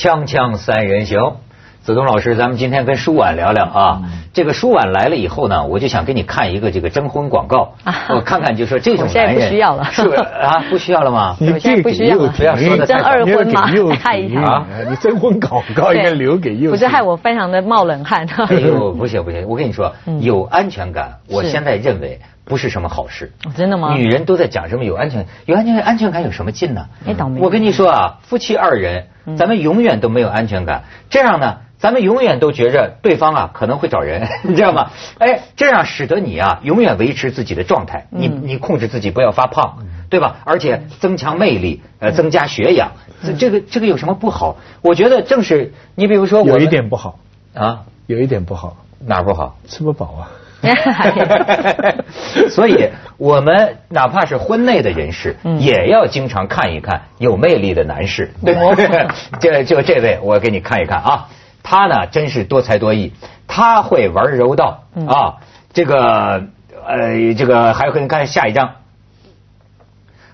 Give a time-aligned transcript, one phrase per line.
[0.00, 1.34] 锵锵三人行，
[1.82, 4.02] 子东老师，咱们今天跟舒婉聊聊啊。
[4.32, 7.74] 这个舒婉来了以后呢，我就想给你看一个这个征婚广告，
[8.08, 11.36] 我看看就说这种男人 不需要了，是啊， 不需要了吗？
[11.38, 13.66] 你这不需要不要说的征二婚吗？
[14.00, 18.26] 害一下，你征婚广告应该留给幼不是害我非常的冒冷汗。
[18.48, 23.32] 哎呦，不行不行，我跟你说，有安全感，我现在认为不是什么好事。
[23.54, 23.92] 真的吗？
[23.92, 26.86] 女人都在讲什么有安全，有安全安全感有什么劲呢？
[27.06, 27.38] 哎，倒霉。
[27.38, 31.58] 我跟你说啊，夫妻二人，咱们永远都没有安全感，这样呢？
[31.78, 34.90] 咱们永远都觉着对方啊可能会找人， 你知道吗？
[35.18, 39.78] 哎，这样使得你啊永远维持自己的状态，你你控制自己不要发胖，
[40.10, 40.36] 对吧？
[40.44, 42.92] 而且增强魅力，呃，增加血氧，
[43.24, 44.58] 这这个这个有什么不好？
[44.82, 47.18] 我觉得正是你比如说我，有一点不好
[47.54, 49.56] 啊，有一点不好，哪不好？
[49.66, 50.30] 吃不饱啊。
[52.50, 58.32] 所以，我们哪怕是婚内的人士，也要经常看一看有魅力的男士。
[58.44, 58.54] 对，
[59.40, 61.28] 就就这位，我给你看一看啊。
[61.62, 63.12] 他呢，真是多才多艺，
[63.46, 64.84] 他会玩柔道。
[65.06, 65.36] 啊，
[65.72, 66.44] 这个
[66.86, 68.76] 呃，这个还会你看下一张，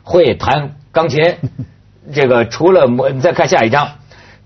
[0.02, 1.36] 会弹钢琴，
[2.14, 3.88] 这个除了模，你再看下一张，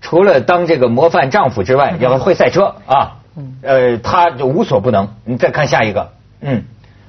[0.01, 2.75] 除了当这个模范丈夫之外，要会赛车。
[2.87, 3.20] 啊，
[3.61, 5.09] 呃，他就无所不能。
[5.25, 6.63] 你再看下一个，嗯，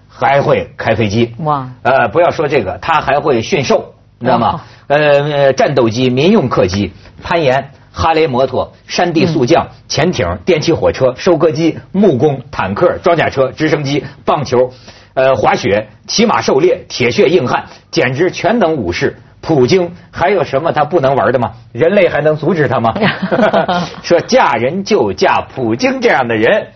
[0.09, 4.61] 还会开飞机哇，呃，不要说这个，他还会驯兽，你知道吗？
[4.87, 7.71] 呃，战斗机、民用客机、攀岩。
[7.95, 14.73] 哈雷摩托、山地速降、潜艇、电气火车、收割机、木工、坦克、装甲车、直升机、棒球、
[15.13, 19.19] 呃滑雪、骑马狩猎、铁血硬汉，简直全能武士。
[19.43, 21.53] 普京还有什么他不能玩的吗？
[21.73, 22.95] 人类还能阻止他吗？
[24.03, 26.69] 说嫁人就嫁普京这样的人。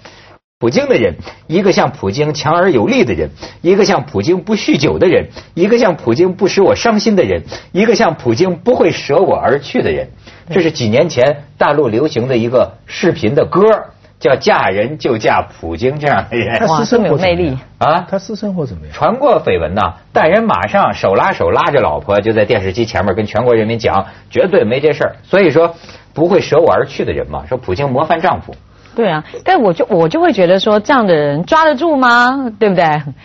[0.58, 1.16] 普京的人，
[1.48, 3.28] 一个像普京强而有力的人，
[3.60, 10.08] 一个像普京不酗酒的人，一个像普京不使我伤心的人，一个像普京不会舍我而去的人。
[10.50, 13.60] 这是几年前大陆流行的一个视频的歌，
[14.26, 16.58] 叫“嫁人就嫁普京”这样的人。
[16.60, 18.06] 他私生活有魅力啊！
[18.10, 18.92] 他私生活怎么样？
[18.92, 25.16] 传过绯闻呐，但人马上手拉手拉着老婆就在电视机前面跟全国人民讲，绝对没这事儿。
[25.22, 25.74] 所以说，
[26.12, 28.54] 不会舍我而去的人嘛，说普京模范丈夫。
[28.96, 32.50] 对啊，但我就我就会觉得说，这样的人抓得住吗？
[32.58, 32.82] 对不对？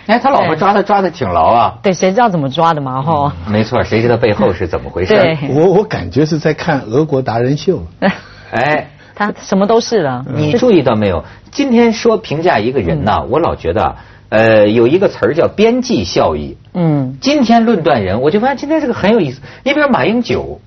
[0.07, 1.79] 哎，他老婆抓他抓的挺牢啊。
[1.81, 3.01] 对，谁知道怎么抓的嘛？
[3.01, 3.33] 哈。
[3.47, 5.15] 没错，谁知道背后是怎么回事？
[5.15, 7.81] 对，我我感觉是在看俄国达人秀。
[8.51, 10.25] 哎，他什么都是了。
[10.35, 11.23] 你注意到没有？
[11.51, 13.95] 今天说评价一个人呢，我老觉得，
[14.29, 16.57] 呃，有一个词儿叫边际效益。
[16.73, 17.17] 嗯。
[17.21, 19.41] 今天论断人，我就发现今天这个很有意思。
[19.63, 20.61] 你比如马英九，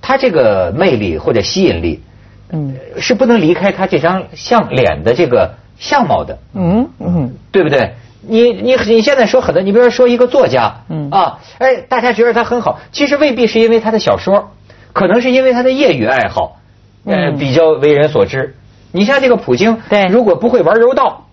[0.00, 2.02] 他这个魅力或者吸引力。
[2.50, 6.38] 嗯，是不能离开他这张相脸的这个相貌的。
[6.54, 7.94] 嗯嗯，对不对？
[8.26, 14.52] 你你你现在说很多，你比如说说一个作家，嗯啊，哎，大家觉得他很好，其实未必是因为他的小说，
[14.92, 16.58] 可能是因为他的业余爱好，
[17.04, 18.56] 呃，比较为人所知。
[18.92, 21.26] 你像这个普京，对，如果不会玩柔道，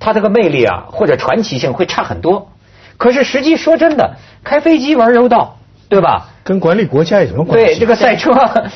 [0.00, 2.50] 他这个魅力啊或者传奇性会差很多。
[2.96, 5.56] 可是实际说真的，开飞机玩柔道，
[5.88, 6.28] 对吧？
[6.44, 7.66] 跟管理国家有什么关系？
[7.66, 8.32] 对，这个赛车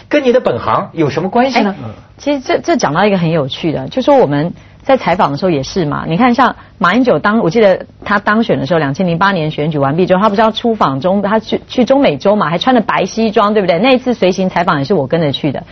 [0.08, 1.74] 跟你的本行有什么关系呢？
[2.16, 4.52] 其实这这讲到一个很有趣的，就说我们
[4.88, 6.04] 在采访的时候也是嘛。
[6.08, 13.78] 你看，像马英九当，我记得他当选的时候，两千零八年选举完毕之后，他不是要出访中，他去去中美洲嘛，还穿着白西装，对不对？
[13.78, 15.62] 那一次随行采访也是我跟着去的。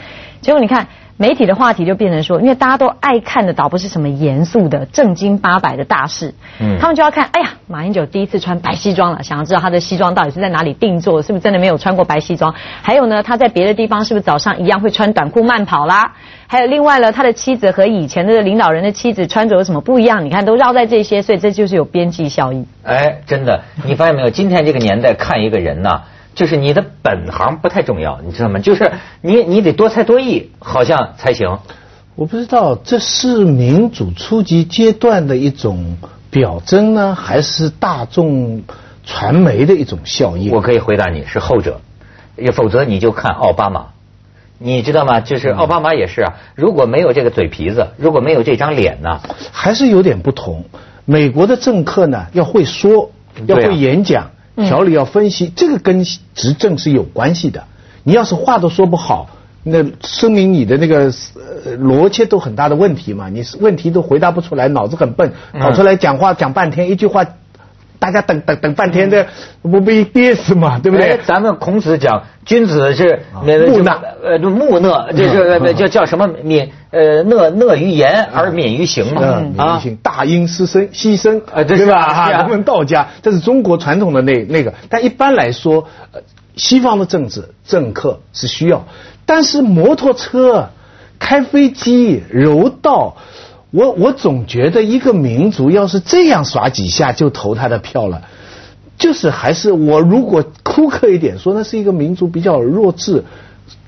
[0.40, 0.86] 结果你看。
[1.18, 12.54] 媒体的话题就变成说，因为大家都爱看的倒不是什么严肃的正经八百的大事，嗯，他们就要看，哎呀，马英九第一次穿白西装了，想要知道他的西装到底是在哪里定做，是不是真的没有穿过白西装？
[12.82, 16.12] 还有呢，他在别的地方是不是早上一样会穿短裤慢跑啦？
[16.46, 20.24] 还有另外呢，他的妻子和以前的领导人的妻子穿着有什么不一样？
[20.24, 22.64] 你看都绕在这些，所以这就是有边际效益。
[22.82, 24.30] 哎，真的，你发现没有？
[24.30, 26.02] 今天这个年代看一个人呢。
[26.36, 28.58] 就是你的本行不太重要，你知道吗？
[28.58, 28.92] 就是
[29.22, 31.60] 你你得多才多艺，好像才行。
[32.14, 35.96] 我不知道这是民主初级阶段的一种
[36.30, 38.64] 表征呢，还是大众
[39.02, 40.52] 传媒的一种效应？
[40.52, 41.80] 我可以回答你是后者，
[42.36, 43.86] 也否则你就看奥巴马，
[44.58, 45.20] 你知道吗？
[45.20, 49.20] 就是奥巴马也是啊，如果没有这个嘴皮子，如果没有这张脸呢，
[49.52, 50.64] 还是有点不同。
[51.04, 53.10] 美国的政客呢，要会说，
[53.46, 54.30] 要会演讲。
[54.56, 57.64] 条理要分析，这个跟执政是有关系的。
[58.04, 59.28] 你要是话都说不好，
[59.62, 61.12] 那说明你的那个
[61.78, 63.28] 逻辑都很大的问题嘛。
[63.28, 67.26] 你问题都回答不出来，脑子很笨，跑出来讲话讲半天，一句话。
[67.98, 69.26] 大家等等等半天的，
[69.62, 70.78] 不被憋死嘛？
[70.78, 71.18] 对不对？
[71.24, 79.42] 咱们孔子讲，君子是木讷，呃，木讷，就是叫叫什么敏呃讷讷于言而敏于行嘛。
[79.56, 82.08] 啊，大音失声牺牲啊，对吧？
[82.14, 83.08] 哈，咱们道家？
[83.22, 85.88] 这是中国传统的那那个，但一般来说，
[86.56, 88.86] 西方的政治政客是需要。
[89.24, 90.70] 但是摩托车、
[91.18, 93.16] 开飞机、柔道，
[93.70, 98.22] 我我总觉得一个民族要是这样耍几下就投他的票了，
[98.98, 103.24] 就是还是我如果苛刻一点说，那是一个民族比较弱智。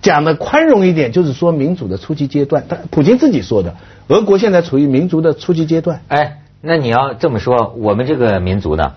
[0.02, 2.64] 讲的宽容一点，就是说民主的初级阶段。
[2.68, 3.74] 他普京自己说的，
[4.08, 6.02] 俄国现在处于民族的初级阶段。
[6.08, 8.92] 哎，那你要这么说，我们这个民族呢？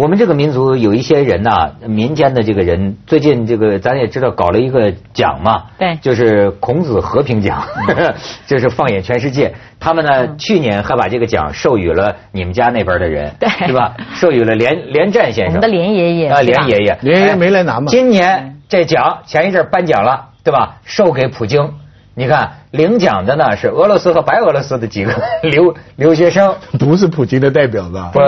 [0.00, 7.62] 我们这个民族有一些人呐，民间的这个人，最近这个咱也知道搞了一个奖嘛，对，就是孔子和平奖，
[8.48, 9.52] 就是放眼全世界。
[9.78, 13.94] 他们呢，去年还把这个奖授予了你们家那边的人，对，是吧？
[14.14, 17.84] 授予了连连战先生，我们的连爷爷啊，连爷爷，连爷爷没来拿吗？
[17.88, 20.78] 今年这奖前一阵颁奖了，对吧？
[20.86, 21.74] 授给普京。
[22.20, 28.10] 你看，领奖的呢是俄罗斯和白俄罗斯的几个 留留学生，不是普京的代表吧？
[28.12, 28.20] 不，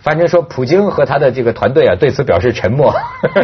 [0.00, 2.94] 反正说普京和他的这个团队啊，对此表示沉默。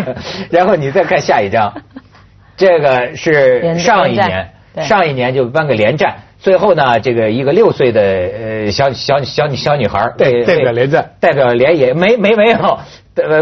[0.48, 1.82] 然后你再看下一张，
[2.56, 12.78] 这个是上一年，上一年就颁给连战，最后呢，这个一个六岁的呃小小小小女孩代代表连战，代表连爷没没没有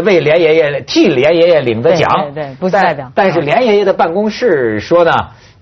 [0.03, 3.09] 为连爷爷替连爷爷领的奖，对对，不是代表。
[3.15, 5.13] 但是连爷爷的办公室说呢。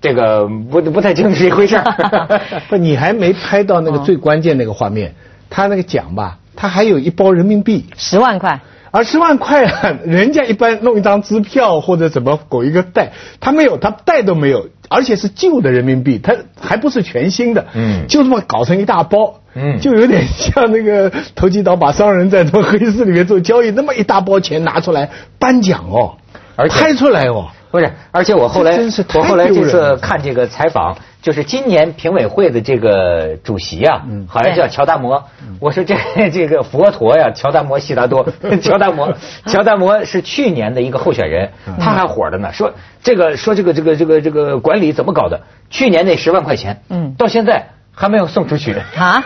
[0.01, 5.13] 这个不不太清楚是一回事儿 不，你还没拍到那个最关键那个画面，
[5.50, 26.18] 他那个奖吧，他还有一包人民币，十万块，而十万块啊，人家一般弄一张支票或者怎么搞一个袋，他没有，他袋都没有，而且是旧的人民币，他还不是全新的，嗯，就这么搞成一大包，嗯，就有点像那个投机倒把商人在这黑市里面做交易，那么一大包钱拿出来颁奖哦，
[26.56, 27.50] 而拍出来哦。
[27.71, 28.77] 不是，而且我后来
[29.15, 35.23] 我后来这次看这个采访，就是今年评委会的这个主席啊，好像叫乔达摩。
[35.59, 35.95] 我说这
[36.29, 38.27] 这个佛陀呀，乔达摩悉达多，
[38.62, 39.13] 乔达摩，
[39.45, 42.51] 乔达摩是去年的一个候选人，他还火着呢。
[42.51, 45.39] 说这个说这个这个这个这个管理怎么搞的？
[45.69, 49.24] 去年那十万块钱，嗯，到现在还没有送出去啊？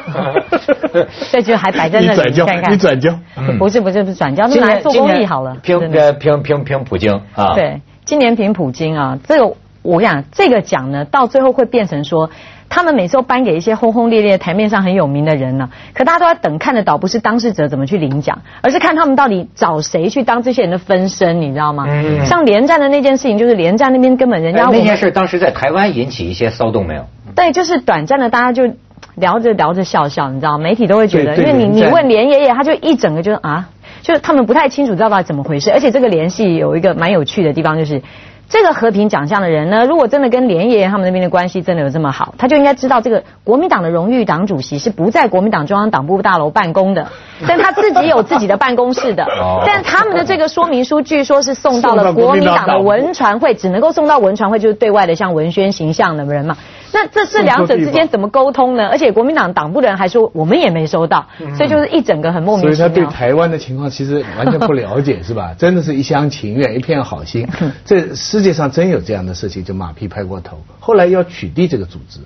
[1.31, 2.71] 这就还摆在那里看看。
[2.71, 3.17] 你转交？
[3.57, 5.55] 不是不是不是转交，那来做公益好了。
[5.63, 5.79] 评
[6.19, 7.53] 评评评普京啊？
[7.55, 7.81] 对。
[8.05, 12.29] 今年评普京啊，这个我讲，这个奖呢，到最后会变成说，
[12.69, 15.69] 他们每次都颁给一些轰轰烈烈、台面上很有名的人呢。
[15.93, 21.85] 可大家都在等看的，倒不是当事者怎么去领奖，而是看他们到底找谁去当这些人的分身，你知道吗？
[21.87, 22.25] 嗯。
[22.25, 27.05] 像连战的那件事情，就是连战那边根本人家那件事当时在台湾引起一些骚动没有？
[27.35, 28.73] 对，就是短暂的，大家就
[29.15, 33.69] 聊着聊着笑笑，你知道，媒体都会觉得，因为你你问连爷爷，他就一整个就啊。
[34.05, 38.03] 就是他们不太清楚知道到底怎么回事，而且这个联系有一个蛮有趣的地方，就是
[38.47, 47.07] 这个和平奖项的人呢，如果真的跟连爷爷他们那边的关系真的有这么好，他就应该知道这个国民党的荣誉党主席是不在国民党中央党部大楼办公的，
[47.47, 49.25] 但他自己有自己的办公室的，
[49.65, 56.57] 但他们的这个说明书据说是送到了国民党的文传会，只能够送到文传会，就是对外的像文宣形象的人嘛。
[57.05, 58.87] 那这是两者之间怎么沟通呢？
[58.87, 62.75] 而且国民党党部的人还说我们也没收到，所以就是一整个很莫名其妙。
[62.75, 65.53] 所以他对台湾的情况其实完全不了解，是吧？
[65.59, 67.47] 真的是一厢情愿，一片好心。
[67.85, 70.57] 这世界上真有这样的事情，就马屁拍过头。
[70.79, 72.19] 后来要取缔这个组织。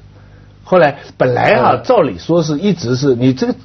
[0.70, 3.56] 后来本来啊，照理说是一直是你这个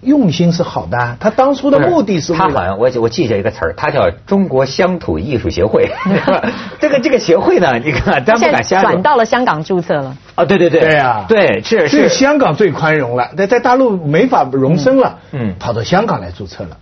[0.00, 2.32] 用心是好的，他当初的目的是。
[2.32, 5.88] 他好像我我记下一个词儿，他叫中国乡土艺术协会。
[6.80, 10.16] 这个这个协会呢，你看咱不敢瞎转到了香港注册了。
[10.34, 16.76] 啊，对对对，对啊，对是是香港最宽容了，在在大陆没法容身了，嗯，跑到香港来注册了。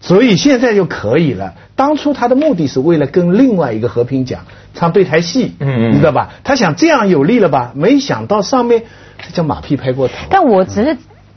[0.00, 1.54] 所以现在就可以了。
[1.76, 4.40] 当初他的目的是为了跟另外一个和平奖
[4.74, 6.30] 唱对台戏，嗯嗯，你知道吧？
[6.42, 7.72] 他想这样有利了吧？
[7.74, 8.82] 没想到上面
[9.18, 10.14] 这叫马屁拍过头。
[10.30, 10.96] 但我只是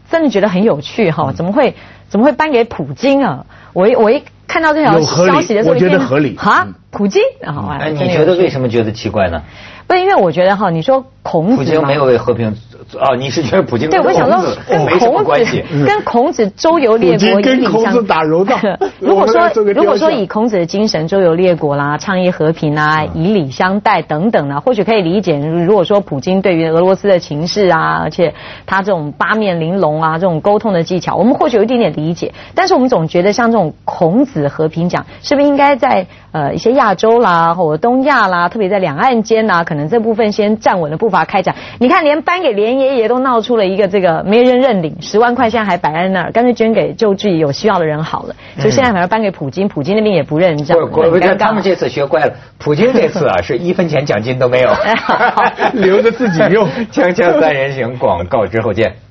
[0.09, 1.75] 真的觉得很有趣哈，怎么会
[2.07, 3.45] 怎么会颁给普京啊？
[3.73, 9.43] 我一我一看到这条消息的时候，我觉得合理哈，普京啊，哎，你觉得为什么觉得奇怪呢？
[9.87, 12.55] 不，因为我觉得哈，你说孔子，普京没有为和平。
[12.99, 18.57] 哦，你是觉得普京对我想说跟孔子跟孔子周游列国跟孔子打柔道。
[18.99, 25.37] 如果说如果说以孔子的精神周游列国啦，倡议和平啊，以礼相待等等呢，或许可以理解。
[25.37, 28.33] 如果说普京对于俄罗斯的情势啊，而且
[28.65, 32.33] 他这种八面玲珑啊，这种沟通的技巧，我们或许有一点点理解。
[32.53, 41.55] 但是我们总觉得像这种孔子和平奖，是不是应该在呃一些亚洲啦，或者东亚啦，特别在两岸间呐，可能这部分先站稳了步伐开展。
[41.79, 42.72] 你看，连颁给连。
[42.79, 48.35] 爷爷都闹出了一个这个没人认领，十万块现在还摆在那儿，干脆捐给救济有需要的人好了。
[48.57, 50.89] 所以现在反而颁给普京，普京那边也不认，这样。
[50.91, 54.69] 我觉得他们这次学乖了，普京这次啊是一分钱奖金都没有，
[55.73, 56.67] 留着自己用。
[56.91, 59.02] 锵锵三人行，广告之后见。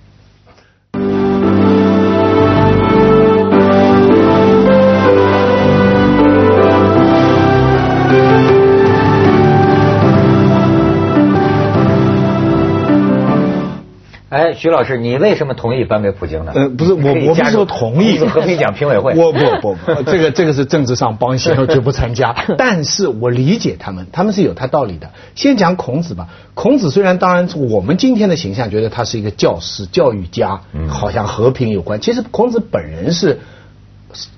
[14.62, 16.52] 徐老师，你为什么同意颁给普京呢？
[16.54, 19.12] 呃，不是我，我不是说同意和平奖评委会。
[19.16, 22.32] 我不不，这个这个是政治上帮闲，我绝不参加。
[22.56, 25.10] 但是我理解他们，他们是有他道理的。
[25.34, 32.00] 先讲孔子吧，孔子虽然当然我们今天的形象觉得他是一个教师、教育家，好像和平有关。
[32.00, 33.40] 其实孔子本人是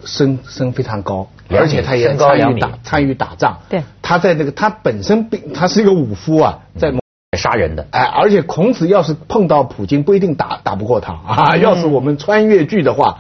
[0.07, 3.59] 身身非常高，而且他也参与打参与打仗。
[3.69, 6.95] 对，他在那个他本身并他是一个武夫啊，在。
[7.37, 11.57] 杀人的，哎，而且孔子要是碰到普京，不一定打打不过他 啊。
[11.57, 13.19] 要是我们穿越剧的话，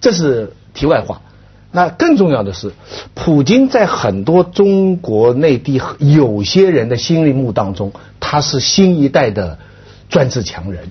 [0.00, 1.20] 这是题外话。
[1.72, 2.72] 那更重要的是，
[3.14, 9.58] 普京在很多中国内地有些人的心目当中，他是新一代的
[10.08, 10.90] 专制强人，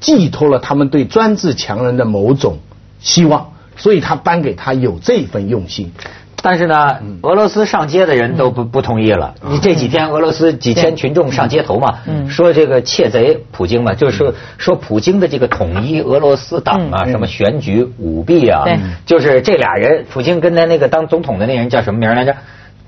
[0.00, 2.58] 寄托了他们对专制强人的某种
[3.00, 5.92] 希望，所以他颁给他有这份用心。
[6.46, 9.34] 但是呢，俄罗斯上街的人都不不同意了。
[9.50, 11.98] 你这几天俄罗斯几千群众上街头嘛，
[12.28, 18.62] 说这个窃贼普京嘛，就是说说普京的这个统一俄罗斯党啊，什么选举舞弊啊，
[19.04, 22.32] 就是这俩人，普京跟他那个当总统的那人叫什么名来着？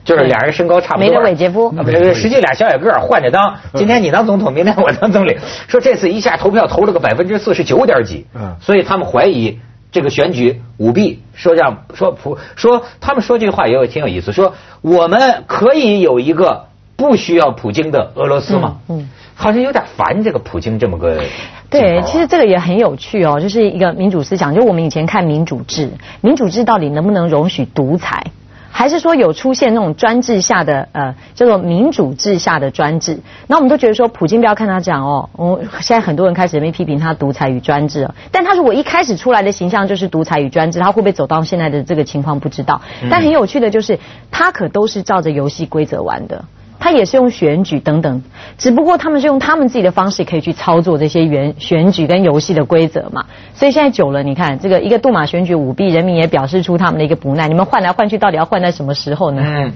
[0.04, 1.08] 就是俩人身高差不多。
[1.08, 1.74] 梅德韦杰夫。
[2.14, 5.36] 实际俩小矮个儿换着当，今天你当总统，明天我当总理。
[5.66, 8.24] 说这次一下投票投了个百分之四十九点几，
[8.60, 9.58] 所以他们怀疑。
[9.90, 16.66] 这个选举舞弊，说让说普说他们说这句话也有挺有意思，说我们可以有一个
[16.96, 18.78] 不需要普京的俄罗斯吗？
[18.88, 21.22] 嗯，好像有点烦这个普京这么个。
[21.70, 25.90] 对，其实这个也很有趣哦，就是一个民主思想，就我们以前看民主制，
[26.20, 28.26] 民主制到底能不能容许独裁？
[28.70, 33.18] 还是说有出现那种专制下的呃叫做民主制下的专制？
[33.46, 42.80] 那我们都觉得说普京不要看他讲哦，我现在很多人开始没批评他独裁与专制，但他如果一开始出来的形象就是独裁与专制，他会不会走到现在的这个情况不知道。
[43.10, 43.98] 但很有趣的就是，
[44.30, 46.44] 他可都是照着游戏规则玩的。
[46.80, 48.22] 他也是用选举等等，
[48.56, 53.24] 只不过他们是用他们自己的方式可以去操作这些选选举跟游戏的规则嘛。
[53.54, 57.48] 所以现在久了，你看这个一个杜马选举舞弊，人民也表示出他们的一个不耐。
[57.48, 59.42] 你们换来换去，到底要换在什么时候呢？
[59.44, 59.72] 嗯，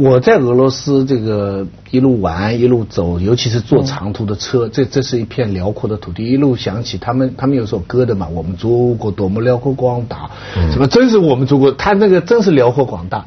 [0.00, 6.24] 我在俄罗斯这个一路玩一路走，尤其是坐长途的车，这这是一片辽阔的土地。
[6.24, 10.30] 一路想起他们，他们有首歌的嘛，我们祖国多么辽阔广大，
[10.70, 13.26] 什么真是我们祖国，他那个真是辽阔广大。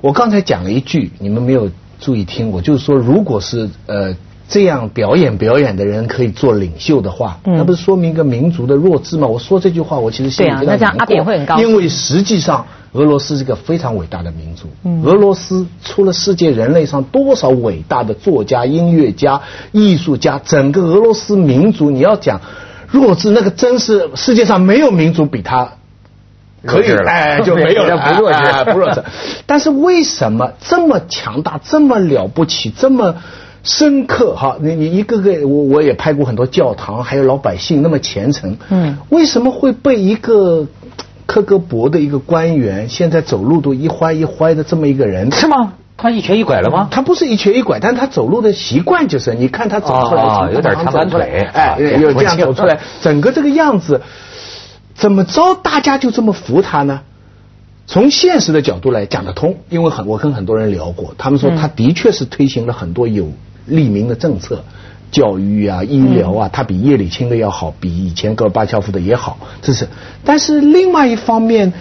[0.00, 1.68] 我刚才讲了一句，你们没有。
[2.02, 4.14] 注意听，我就是说，如果是呃
[4.48, 9.26] 这样表演表演的人可以做领袖的话，那不是说明一个民族的弱智吗？
[9.26, 14.66] 我说这句话，我其实心里非常难过，因为实际上俄罗斯是个非常伟大的民族。
[15.04, 19.40] 俄罗斯出了世界人类上多少伟大的作家、音乐家、
[19.70, 22.40] 艺术家，整个俄罗斯民族，你要讲
[22.90, 25.72] 弱智，那个真是世界上没有民族比他。
[26.66, 29.02] 可以哎， 就没有了， 不弱智，不弱智。
[29.46, 33.16] 但是为什么这么强大，这么了不起，这么
[33.62, 34.34] 深刻？
[34.34, 38.56] 哈，你你一个个，我我也拍过很多教堂，还有老百姓那么虔诚。
[38.70, 40.66] 嗯，为什么会被一个
[41.26, 45.30] 克格勃的一个官员，现在走路都一歪一歪的这么一个人？
[45.32, 45.74] 是吗？
[45.94, 46.88] 他一瘸一拐了吗？
[46.90, 54.00] 他不是一瘸一拐，但他走路的习惯就是，你看他走出来，有点长短腿，哎，有这样走出来，整个这个样子。
[54.94, 57.00] 怎么着，大家就这么服他呢？
[57.86, 63.32] 从现实的角度来讲得通，因为很我跟很多人聊过，他们说他的确是推行了很多有
[63.66, 64.64] 利民的政策，
[65.10, 69.88] 教育啊、医疗啊，他比叶利钦的要好，比以前戈尔巴乔夫的也好，这是。
[70.24, 71.72] 但是另外一方面，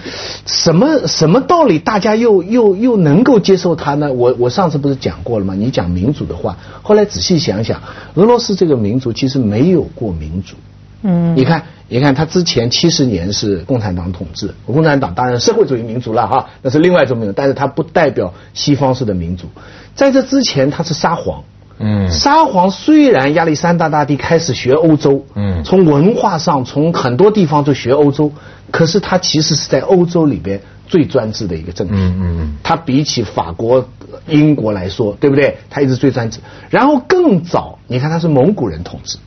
[0.46, 4.12] 什么什么道理，大家又又又能够接受他呢？
[4.12, 5.54] 我我上次不是讲过了吗？
[5.54, 7.82] 你讲民主的话，后来仔细想想，
[8.16, 10.56] 俄罗斯这个民族其实没有过民主。
[11.04, 19.48] 嗯，你看，你看，他之前七十年是共产党统治，共产党当然社会主义民族了哈，那是另外一种民族，但是它不代表西方式的民主。
[19.94, 21.44] 在这之前，他是沙皇，
[21.80, 28.32] 嗯，沙皇虽然亚历山大大帝开始学欧洲，嗯，从文化上从很多地方都学欧洲，
[28.72, 33.90] 可是他其实是在欧洲里边最专制的一个政体，嗯嗯，他比起法国、
[34.30, 35.58] 英国来说，对不对？
[35.70, 36.40] 他一直最专制。
[36.70, 39.18] 然后更早，你看他是蒙古人统治。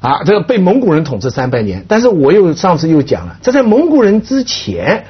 [0.00, 5.04] 啊，这个被蒙古人统治三百年，但是我又上次又讲了，这在蒙古人之前，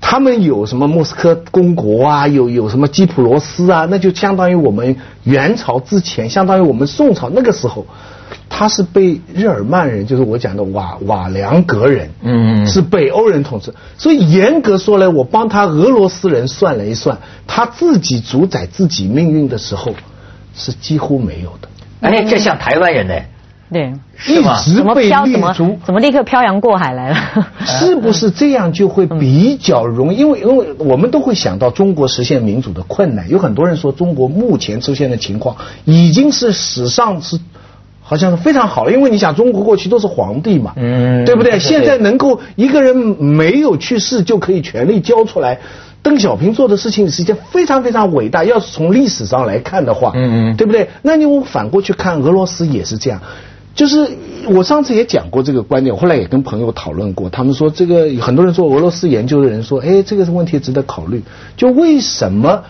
[0.00, 7.86] 他们有什么莫斯科公国啊，有有什么基普罗斯啊，那就相当于我们元朝之前，相当于我们宋朝那个时候，
[8.50, 17.16] 他是被日耳曼人，就是我讲的瓦瓦良格人，嗯，是北欧人统治，所以严格说来，我帮他俄罗斯人算了一算，
[17.46, 19.94] 他自己主宰自己命运的时候，
[20.54, 21.68] 是几乎没有的。
[22.02, 23.14] 哎，这像台湾人呢。
[23.70, 23.92] 对，
[24.26, 27.16] 一直被立足，怎么立刻漂洋过海来了？
[27.66, 30.16] 是不是这样就会比较容易？
[30.18, 33.28] 因为因为我们都会想到中国实现民主的困难。
[33.28, 37.38] 有很多人说，中国目前出现的情况已经是史上是
[38.00, 41.52] 好像是非常好了，因为你想中国过去都是皇帝嘛，嗯对不对？
[41.52, 45.58] 对现在能够一个人没有去世就可以权力交出来。
[46.00, 50.88] 邓小平做的事情是一件非常非常伟大，要是从历史上来看的话，嗯嗯对不对？
[51.02, 53.20] 那你我反过去看俄罗斯也是这样，
[53.78, 54.10] 就是
[54.48, 61.22] 我上次也讲过这个观点，后来也跟朋友讨论过，他们说这个很多人说俄罗斯研究的人说，哎，这个问题值得考虑，
[61.56, 62.64] 就为什么？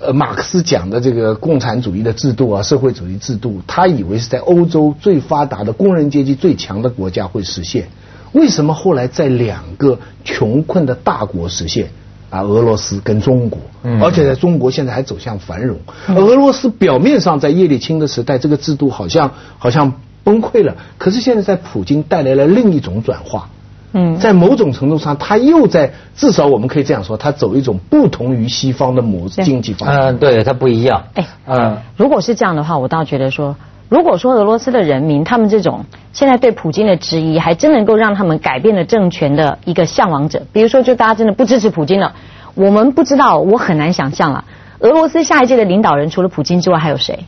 [0.00, 7.88] 呃，马克思讲的这个共产主义的制度啊，社会主义制度，他以为是在欧洲最发达的工人阶级最强的国家会实现，
[8.30, 11.90] 为什么后来在两个穷困的大国实现？
[12.30, 13.60] 啊，俄罗斯跟中国，
[14.02, 15.78] 而且在中国现在还走向繁荣。
[16.08, 19.94] 俄罗斯表面上在叶利钦的时代，这个制度好像好像
[20.24, 23.48] 崩溃了，可是现在在普京带来了另一种转化。
[23.94, 29.98] 嗯在某种程度上，他又在至少我们可以这样说，他走一种不同于西方的模对经济方式。
[29.98, 31.04] 嗯，对，他不一样。
[31.14, 33.56] 哎嗯，如果是这样的话，我倒觉得说，
[33.88, 42.12] 如果说俄罗斯的人民他们这种现在对普京的质疑，还真能够让他们改变了政权的一个向往者，比如说，就大家真的不支持普京了，
[42.54, 44.44] 我们不知道，我很难想象了。
[44.80, 47.24] 俄罗斯下一届的领导人除了普京之外还有谁？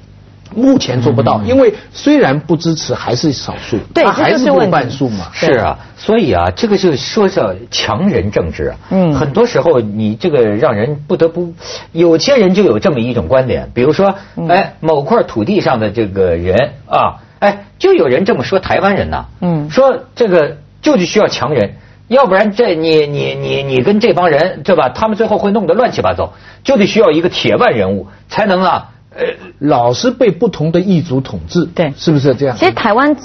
[0.54, 5.28] 目前做不到，因为虽然不支持，还是少数，对他还是问题半数嘛。
[5.32, 8.76] 是啊，所以啊，这个就说叫强人政治啊。
[8.90, 11.52] 嗯很多时候你这个让人不得不，
[11.92, 21.74] 有些人就有这么一种观点，比如说，嗯哎，某块土地上的这个人啊，哎，就有人这么说台湾人呐，嗯说这个就是需要强人。
[22.08, 24.88] 要不然这你你你你跟这帮人对吧？
[24.88, 26.32] 他们最后会弄得乱七八糟，
[26.64, 29.26] 就得需要一个铁腕人物才能啊，呃，
[29.58, 32.56] 老是被不同的异族统治，对是不是这样？
[32.56, 33.16] 其实台湾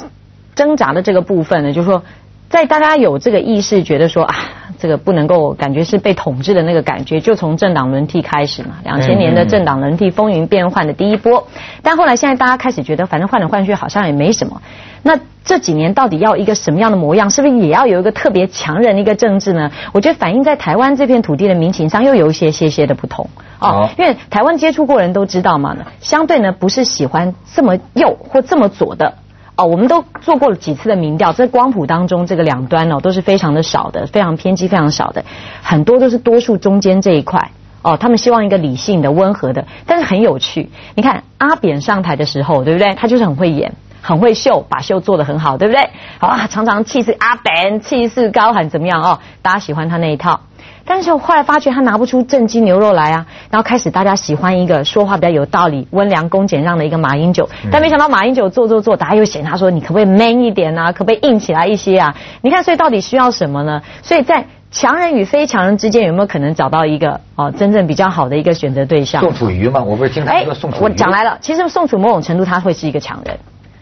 [0.55, 2.03] 挣扎的这个部分呢，就是说，
[2.49, 4.35] 在大家有这个意识，觉得说啊，
[4.79, 8.75] 这个不能够感觉是被统治的那个感觉，就从政党轮替开始嘛。
[8.83, 11.48] 两千年的政党轮替风云变幻的第一波，
[11.81, 14.61] 但后来现在大家开始觉得，反正换来换去好像也没什么。
[15.01, 17.29] 那这几年到底要一个什么样的模样？
[17.29, 19.72] 是不是也要有一个特别强人的一个政治呢？
[19.91, 23.89] 我觉得反映在台湾这片土地的民情上，又有一些些些的不同哦。
[23.98, 29.15] 因为台湾接触过人都知道嘛，相对呢不是喜欢这么右或这么左的。
[29.57, 35.24] 哦，我们都做过了几次的民调，在光谱当中，这个两端哦都是非常的少的，非常偏激，非常少的，
[35.61, 37.51] 很多都是多数中间这一块。
[37.81, 40.72] 哦，他们希望一个理性的、温和的，但是很有趣。
[40.96, 42.96] 你看阿扁上台的时候，对不对？
[42.96, 45.89] 他就是很会演，很会秀，把秀做得很好，对不对？
[46.18, 49.20] 好啊，常常气势阿扁气势高喊怎么样哦？
[49.44, 50.41] 大家喜欢他那一套。
[50.85, 62.15] 但是后来发觉他拿不出正鸡牛肉来啊，然后开始大家喜欢一个说话比较有道理、温良恭俭让的一个马英九，但没想到马英九做做做，大家又嫌他说你可不可以 man 一点啊，可不可以硬起来一些啊？
[62.41, 63.81] 你看，所以到底需要什么呢？
[64.03, 69.21] 所以在强人与非强人之间，有没有可能找到一个哦真正比较好的一个选择对象？
[69.21, 70.79] 宋楚瑜嘛，我不是经常说宋楚瑜。
[70.79, 73.37] 哎我讲来了，其实宋楚某种程度他会是一个强人。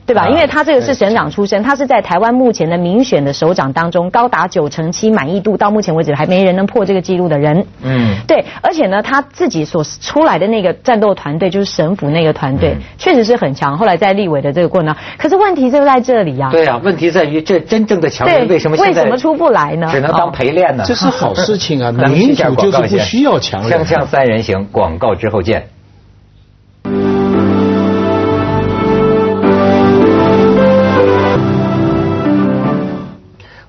[0.06, 0.24] 对吧？
[0.24, 7.66] 啊因为他这个是省长出身，他是在台湾目前的民选的首长当中高达九成七满意度，到目前为止还没人能破这个记录的人。
[7.82, 13.78] 嗯对，而且呢，他自己所出来的那个战斗团队，就是省府那个团队，确实是很强。
[13.78, 19.88] 后来在立委的这个过程当中，可是问题就在这里呀、对啊，问题在于这真正的强对，人为什么现在为什么出不来呢？
[19.92, 20.84] 只能当陪练呢？
[20.86, 25.68] 这是好事情啊 民主就是不需要强人锵锵三人行，广告之后见。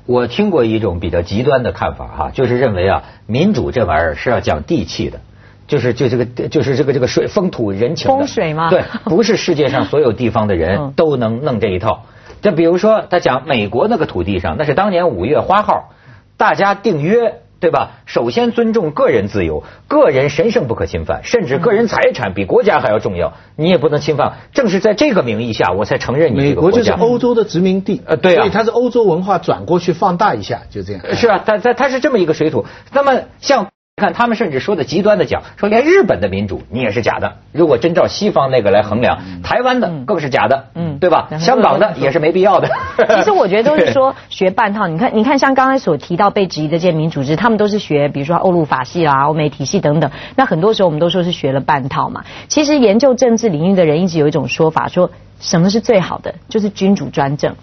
[0.06, 5.20] 我听过一种比较极端的看法哈，就是认为啊，民主这玩意儿是要讲地气的，
[5.66, 12.04] 就是就这个就是这个这个水风土人情的风水吗对，不是世界上所有地方的人嗯都能弄这一套。
[12.42, 15.90] 就比如说，他讲美国那个土地上，那是当年五月花号，
[16.36, 17.40] 大家订约。
[17.64, 17.92] 对吧？
[18.04, 24.34] 首先尊重个人自由，个人神圣不可侵犯，甚至个人财产比国家还要重要，你也不能侵犯。
[24.52, 26.92] 正是在这个名义下，我才承认你美国就是。
[26.92, 31.00] 欧洲的殖民地，呃对啊所以它是欧洲文化转过去放大一下，就这样。
[31.14, 32.66] 是啊，它它它是这么一个水土。
[32.92, 37.36] 那么像看他们甚至说的极端的讲，说连日本的民主你也是假的。
[37.52, 41.28] 如果真照西方那个来衡量，台湾的更是假的，嗯对吧？
[41.30, 42.68] 嗯香港的也是没必要的。
[42.98, 44.88] 其实我觉得都是说学半套。
[44.88, 50.10] 你看，你看，像刚才所提到被质疑的这些民主制，他们都是学，比如说欧陆法系啦、欧美体系等等。
[50.34, 52.24] 那很多时候我们都说是学了半套嘛。
[52.48, 57.54] 其实研究政治领域的人一直有一种说法，说什么是最好的，就是君主专政。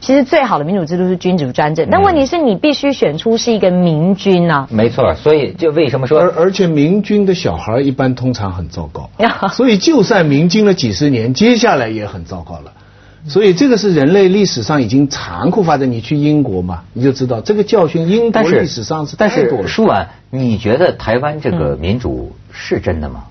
[0.00, 4.68] 其实最好的民主制度是君主专政，但问题是你必须选出是一个明君啊。
[4.70, 12.72] 没错，所以就为什么说而而且明君的小孩一般通常很糟糕呀， 所以就算明君了几十年，接下来也很糟糕了。
[13.28, 15.90] 所以这个是人类历史上已经残酷发展。
[15.90, 18.06] 你去英国嘛，你就知道这个教训。
[18.06, 19.66] 英国但是历史上是但太多了。
[19.66, 23.24] 是舒婉，你觉得台湾这个民主是真的吗？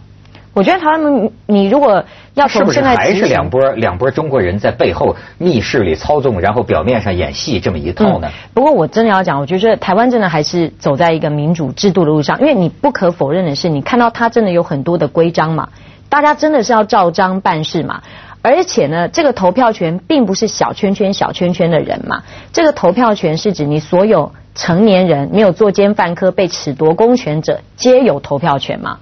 [0.56, 2.02] 我觉得他们，你如果
[2.34, 8.30] 要是不是还是两波两波中国人在背后密室里操纵，然后表面上演戏这么一套呢？
[8.54, 15.68] 不过我真的要讲，我觉得台湾真的还是走在一个民主制度的路上，因为你不可否认的是，你看到它真的有很多的规章嘛，
[16.08, 18.02] 大家真的是要照章办事嘛。
[18.42, 29.00] 而且呢，这个投票权并不是小圈圈小圈圈的人嘛，这个投票权是指你所有成年人没有作奸犯科被褫夺公权者，皆有投票权嘛。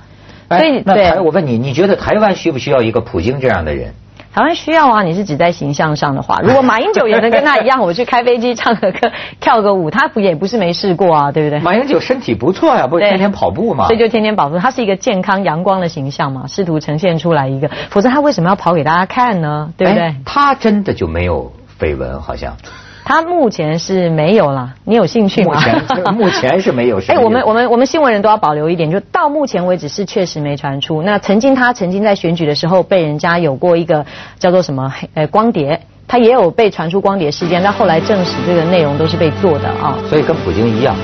[0.60, 3.94] 所以，那台我问你，你觉得台湾需不需要一个普京这样的人？
[4.34, 5.04] 台湾需要啊！
[5.04, 11.60] 你是指在形象上的话，如果马英九也能跟他一样，我去开飞机唱个歌、 跳个舞，他不也不是没试过啊，对不对？
[11.60, 13.86] 马英九身体不错呀，不是天天跑步嘛？
[13.86, 19.72] 所以就天天跑步，他是一个健康阳光的形象嘛，试图呈现出来一个，否则他为什么要跑给大家看呢？
[19.78, 20.16] 对不对？
[20.26, 22.58] 他真的就没有绯闻，好像。
[23.06, 25.56] 他目前是没有了，你有兴趣吗？
[25.56, 27.00] 目前目前是没有。
[27.08, 31.04] 哎，我们我们我们新闻人都要保留一点，就到目前为止是确实没传出。
[31.04, 34.06] 那曾经他曾经在选举的时候被人家有过一个
[34.40, 39.98] 叫做什么呃光碟，他也有被传出光碟事件，但后来证实这个内容都是被做的啊。
[40.10, 40.96] 所以跟普京一样，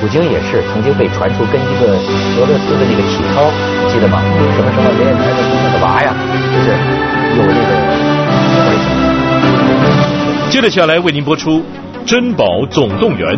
[0.00, 1.92] 普京也是曾经被传出跟一个
[2.38, 3.42] 俄罗斯的那个体操，
[3.88, 4.22] 记得吗？
[4.56, 6.14] 什么什么连那个那个娃呀，
[6.54, 6.70] 就是
[7.36, 7.79] 有那个。
[10.50, 11.60] 接着下来为您播出
[12.04, 13.36] 《珍宝总动员》。